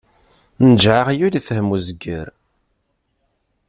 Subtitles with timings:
[0.69, 2.27] Njeɛ aɣyul, ifhem uzger.